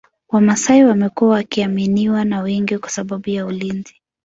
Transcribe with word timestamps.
wamasai 0.29 0.83
wamekuwa 0.83 1.31
wakiaminiwa 1.35 2.25
na 2.25 2.41
wengi 2.41 2.77
kwa 2.77 2.89
sababu 2.89 3.29
ya 3.29 3.45
ulinzi 3.45 4.01